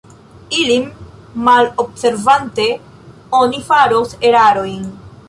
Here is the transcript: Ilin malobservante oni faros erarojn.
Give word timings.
Ilin 0.59 0.85
malobservante 1.49 2.65
oni 3.41 3.63
faros 3.69 4.17
erarojn. 4.31 4.85